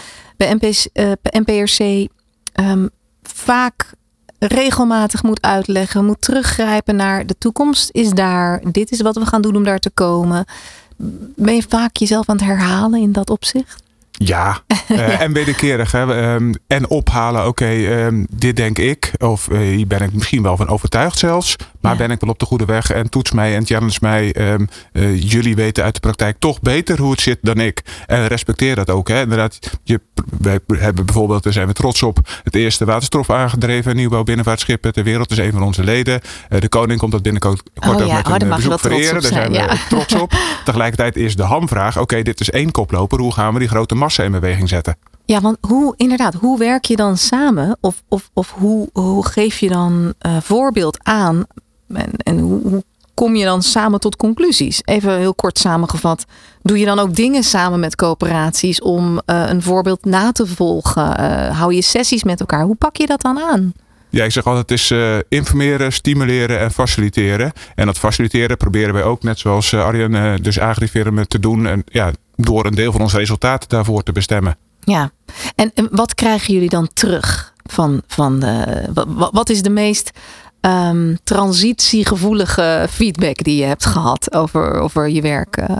[0.92, 2.08] uh, bij NPRC
[2.60, 2.90] um,
[3.22, 3.94] vaak
[4.38, 8.60] regelmatig moet uitleggen, moet teruggrijpen naar de toekomst is daar.
[8.72, 10.44] Dit is wat we gaan doen om daar te komen.
[11.36, 13.82] Ben je vaak jezelf aan het herhalen in dat opzicht?
[14.18, 15.92] Ja, uh, en wederkerig.
[15.92, 16.32] Hè.
[16.34, 19.12] Um, en ophalen, oké, okay, um, dit denk ik.
[19.18, 21.56] Of uh, hier ben ik misschien wel van overtuigd zelfs.
[21.80, 21.98] Maar ja.
[21.98, 24.52] ben ik wel op de goede weg en toets mij en challenge mij.
[24.52, 27.82] Um, uh, jullie weten uit de praktijk toch beter hoe het zit dan ik.
[28.06, 29.08] En respecteer dat ook.
[29.08, 29.20] Hè.
[29.20, 30.00] Inderdaad, je,
[30.38, 35.04] wij hebben bijvoorbeeld, daar zijn we trots op, het eerste waterstof aangedreven nieuwbouw binnenvaartschip ter
[35.04, 35.30] wereld.
[35.30, 36.20] is een van onze leden.
[36.48, 38.22] de koning komt dat binnenkort oh, ook ja.
[38.28, 39.22] met een oh, bezoek vereren.
[39.22, 39.76] Daar zijn we ja.
[39.88, 40.32] trots op.
[40.64, 43.20] Tegelijkertijd is de hamvraag, oké, okay, dit is één koploper.
[43.20, 44.96] Hoe gaan we die grote massa in beweging zetten?
[45.24, 47.76] Ja, want hoe, inderdaad, hoe werk je dan samen?
[47.80, 51.44] Of, of, of hoe, hoe geef je dan uh, voorbeeld aan
[51.88, 54.80] en, en hoe, hoe, kom je dan samen tot conclusies?
[54.84, 56.24] Even heel kort samengevat.
[56.62, 61.20] Doe je dan ook dingen samen met coöperaties om uh, een voorbeeld na te volgen?
[61.20, 62.62] Uh, hou je sessies met elkaar?
[62.62, 63.72] Hoe pak je dat dan aan?
[64.10, 67.52] Ja, ik zeg altijd, het is uh, informeren, stimuleren en faciliteren.
[67.74, 71.66] En dat faciliteren proberen wij ook, net zoals Arjen, dus agrifirmen te doen.
[71.66, 74.56] En ja, door een deel van ons resultaat daarvoor te bestemmen.
[74.80, 75.10] Ja,
[75.54, 80.10] en, en wat krijgen jullie dan terug van, van de, wat, wat is de meest
[80.60, 85.56] um, transitiegevoelige feedback die je hebt gehad over, over je werk?
[85.56, 85.76] Uh?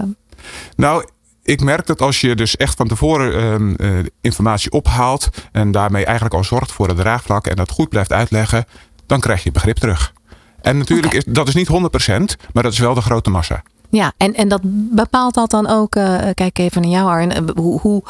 [0.76, 1.08] Nou,
[1.42, 6.04] ik merk dat als je dus echt van tevoren um, uh, informatie ophaalt en daarmee
[6.04, 8.64] eigenlijk al zorgt voor het draagvlak en dat goed blijft uitleggen,
[9.06, 10.12] dan krijg je begrip terug.
[10.60, 11.18] En natuurlijk okay.
[11.26, 11.72] is dat is niet 100%,
[12.52, 13.62] maar dat is wel de grote massa.
[13.90, 17.80] Ja, en, en dat bepaalt dat dan ook, uh, kijk even naar jou Arjen, hoe,
[17.80, 18.02] hoe,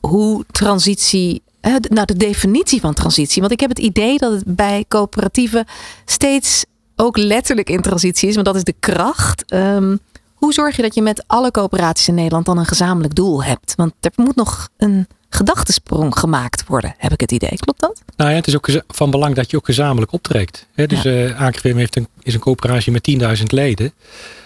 [0.00, 1.42] hoe transitie
[1.88, 3.40] nou, de definitie van transitie.
[3.40, 5.64] Want ik heb het idee dat het bij coöperatieven
[6.04, 6.64] steeds
[6.96, 9.52] ook letterlijk in transitie is, want dat is de kracht.
[9.52, 9.98] Um,
[10.34, 13.74] hoe zorg je dat je met alle coöperaties in Nederland dan een gezamenlijk doel hebt?
[13.74, 17.56] Want er moet nog een gedachtesprong gemaakt worden, heb ik het idee.
[17.56, 18.02] Klopt dat?
[18.16, 20.66] Nou ja, het is ook van belang dat je ook gezamenlijk optrekt.
[20.74, 21.10] dus ja.
[21.10, 23.92] uh, AKVM heeft een, is een coöperatie met 10.000 leden.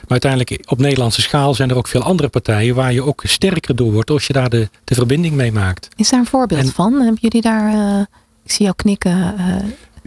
[0.01, 3.77] Maar uiteindelijk op Nederlandse schaal zijn er ook veel andere partijen waar je ook sterker
[3.77, 5.88] door wordt als je daar de, de verbinding mee maakt.
[5.96, 6.92] Is daar een voorbeeld en, van?
[6.92, 8.01] Hebben jullie daar, uh,
[8.44, 9.35] ik zie jou knikken.
[9.38, 9.57] Uh,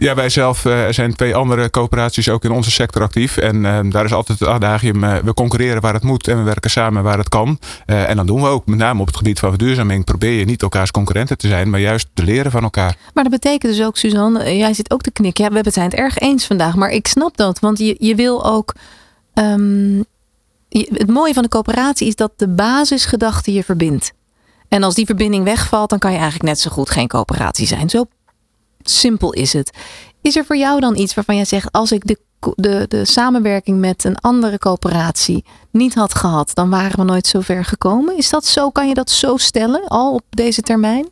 [0.02, 3.36] ja, wij zelf uh, zijn twee andere coöperaties ook in onze sector actief.
[3.36, 6.42] En uh, daar is altijd het adagium, uh, we concurreren waar het moet en we
[6.42, 7.58] werken samen waar het kan.
[7.86, 10.62] en dan doen we ook, met name op het gebied van verduurzaming, probeer je niet
[10.62, 12.96] elkaars concurrenten te zijn, maar juist te leren van elkaar.
[13.14, 15.44] Maar dat betekent dus ook, Suzanne, jij zit ook te knikken.
[15.44, 18.44] Ja, we zijn het erg eens vandaag, maar ik snap dat, want je, je wil
[18.44, 18.74] ook...
[19.34, 20.04] Um,
[20.72, 24.12] het mooie van de coöperatie is dat de basisgedachte je verbindt.
[24.68, 27.90] En als die verbinding wegvalt, dan kan je eigenlijk net zo goed geen coöperatie zijn.
[27.90, 28.04] Zo
[28.90, 29.70] simpel is het.
[30.22, 32.18] Is er voor jou dan iets waarvan jij zegt: als ik de,
[32.56, 37.40] de, de samenwerking met een andere coöperatie niet had gehad, dan waren we nooit zo
[37.40, 38.16] ver gekomen?
[38.16, 38.70] Is dat zo?
[38.70, 41.08] Kan je dat zo stellen al op deze termijn?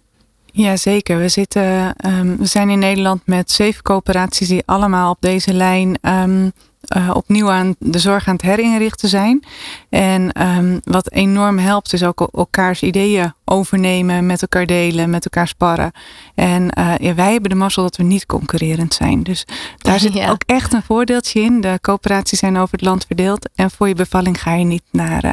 [0.53, 1.19] Ja, zeker.
[1.19, 5.99] We, zitten, um, we zijn in Nederland met zeven coöperaties die allemaal op deze lijn
[6.03, 6.53] um,
[6.97, 9.45] uh, opnieuw aan de zorg aan het herinrichten zijn.
[9.89, 15.49] En um, wat enorm helpt is ook elkaars ideeën overnemen, met elkaar delen, met elkaar
[15.49, 15.93] sparren.
[16.35, 19.23] En uh, ja, wij hebben de mazzel dat we niet concurrerend zijn.
[19.23, 19.45] Dus
[19.79, 21.61] daar zit ook echt een voordeeltje in.
[21.61, 23.49] De coöperaties zijn over het land verdeeld.
[23.55, 25.31] En voor je bevalling ga je niet naar uh,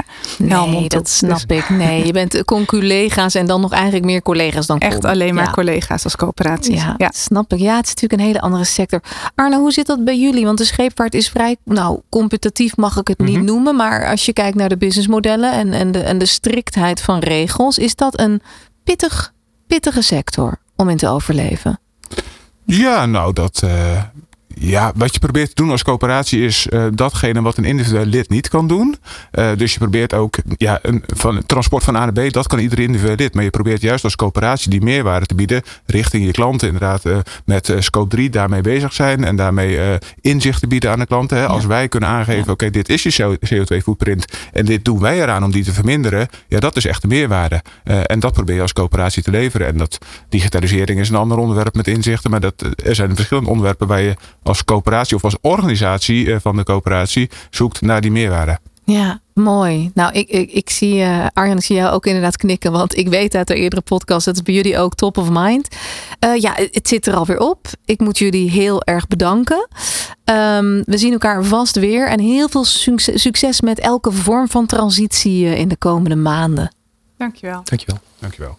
[0.49, 0.79] Helmond.
[0.79, 1.69] Nee, dat snap dus ik.
[1.77, 6.03] Nee, je bent conculega's en dan nog eigenlijk meer collega's dan Echt alleen maar collega's
[6.03, 6.83] als coöperaties.
[6.83, 7.59] Ja, ja, snap ik.
[7.59, 9.01] Ja, het is natuurlijk een hele andere sector.
[9.35, 10.45] Arno, hoe zit dat bij jullie?
[10.45, 13.45] Want de scheepvaart is vrij, nou, competitief mag ik het niet mhm.
[13.45, 13.75] noemen.
[13.75, 17.77] Maar als je kijkt naar de businessmodellen en, en, de, en de striktheid van regels,
[17.77, 18.41] is dat een
[18.83, 19.33] pittig,
[19.67, 21.79] pittige sector om in te overleven?
[22.65, 24.03] Ja, nou, dat, uh,
[24.59, 28.29] ja, wat je probeert te doen als coöperatie is uh, datgene wat een individueel lid
[28.29, 28.95] niet kan doen.
[29.31, 32.59] Uh, dus je probeert ook ja, een, van, transport van A naar B, dat kan
[32.59, 33.33] ieder individueel lid.
[33.33, 36.67] Maar je probeert juist als coöperatie die meerwaarde te bieden richting je klanten.
[36.67, 41.05] Inderdaad, uh, met scope 3 daarmee bezig zijn en daarmee inzicht te bieden aan de
[41.05, 41.37] klanten.
[41.37, 41.47] Hè.
[41.47, 42.51] Als wij kunnen aangeven, ja.
[42.51, 46.27] oké, dit is je CO2 footprint en dit doen wij eraan om die te verminderen.
[46.47, 47.61] Ja, dat is echt de meerwaarde.
[47.83, 49.67] en dat probeer je als coöperatie te leveren.
[49.67, 49.97] En dat
[50.29, 52.31] digitalisering is een ander onderwerp met inzichten.
[52.31, 54.15] Maar dat, er zijn verschillende onderwerpen waar je
[54.47, 58.59] als coöperatie of als organisatie eh, van de coöperatie zoekt naar die meerwaarde.
[58.83, 59.91] Ja, mooi.
[59.93, 63.07] Nou, ik, ik, ik zie uh, Arjan, ik zie jou ook inderdaad knikken, want ik
[63.07, 65.67] weet uit de eerdere podcast, dat is bij jullie ook top of mind.
[66.25, 67.67] Uh, ja, het zit er alweer op.
[67.85, 69.67] Ik moet jullie heel erg bedanken.
[70.25, 72.65] Um, we zien elkaar vast weer en heel veel
[73.15, 76.75] succes met elke vorm van transitie in de komende maanden.
[77.17, 77.61] Dankjewel.
[77.63, 77.99] Dankjewel.
[78.19, 78.57] Dankjewel.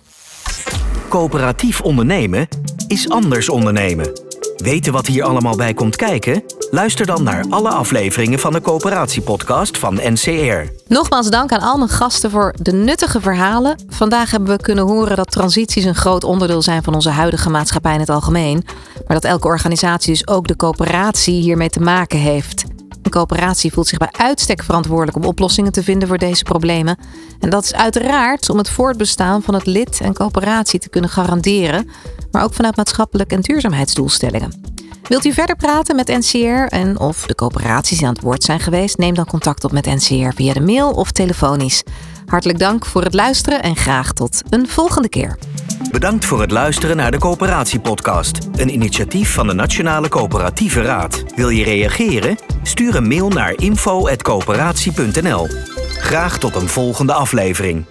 [1.09, 2.49] Coöperatief ondernemen
[2.87, 4.28] is anders ondernemen.
[4.59, 6.43] Weten wat hier allemaal bij komt kijken?
[6.71, 10.73] Luister dan naar alle afleveringen van de Coöperatiepodcast van NCR.
[10.87, 13.77] Nogmaals dank aan al mijn gasten voor de nuttige verhalen.
[13.89, 17.95] Vandaag hebben we kunnen horen dat transities een groot onderdeel zijn van onze huidige maatschappij
[17.95, 18.65] in het algemeen.
[19.07, 22.65] Maar dat elke organisatie dus ook de coöperatie hiermee te maken heeft.
[23.09, 26.99] Een coöperatie voelt zich bij uitstek verantwoordelijk om oplossingen te vinden voor deze problemen.
[27.41, 31.91] En dat is uiteraard om het voortbestaan van het lid en coöperatie te kunnen garanderen,
[32.31, 34.61] maar ook vanuit maatschappelijk en duurzaamheidsdoelstellingen.
[35.03, 38.61] Wilt u verder praten met NCR en of de coöperaties die aan het woord zijn
[38.61, 38.99] geweest?
[38.99, 41.83] Neem dan contact op met NCR via de mail of telefonisch.
[42.29, 45.39] Hartelijk dank voor het luisteren en graag tot een volgende keer.
[45.91, 51.25] Bedankt voor het luisteren naar de Coöperatiepodcast, een initiatief van de Nationale Coöperatieve Raad.
[51.35, 52.37] Wil je reageren?
[52.63, 55.47] Stuur een mail naar info.coöperatie.nl.
[55.99, 57.85] Graag tot een volgende aflevering.